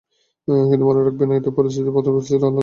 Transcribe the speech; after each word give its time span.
কিন্তু 0.69 0.85
মনে 0.85 1.01
রাখবেন, 1.01 1.27
প্রতিটি 1.47 1.91
পরিস্থিতিই 1.97 2.37
আলাদা। 2.39 2.59